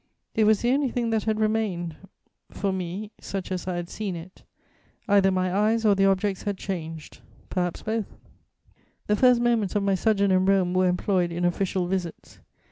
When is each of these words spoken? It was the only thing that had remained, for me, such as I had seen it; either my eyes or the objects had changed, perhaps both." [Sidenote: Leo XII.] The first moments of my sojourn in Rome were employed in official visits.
It 0.33 0.45
was 0.45 0.61
the 0.61 0.71
only 0.71 0.89
thing 0.89 1.11
that 1.11 1.25
had 1.25 1.39
remained, 1.39 1.95
for 2.49 2.71
me, 2.73 3.11
such 3.21 3.51
as 3.51 3.67
I 3.67 3.75
had 3.75 3.87
seen 3.87 4.15
it; 4.15 4.41
either 5.07 5.29
my 5.29 5.53
eyes 5.55 5.85
or 5.85 5.93
the 5.93 6.07
objects 6.07 6.41
had 6.41 6.57
changed, 6.57 7.19
perhaps 7.51 7.83
both." 7.83 8.05
[Sidenote: 8.05 8.17
Leo 8.17 8.25
XII.] 8.25 8.81
The 9.05 9.15
first 9.15 9.41
moments 9.41 9.75
of 9.75 9.83
my 9.83 9.93
sojourn 9.93 10.31
in 10.31 10.47
Rome 10.47 10.73
were 10.73 10.87
employed 10.87 11.31
in 11.31 11.45
official 11.45 11.85
visits. 11.85 12.39